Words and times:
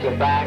goodbye. 0.00 0.39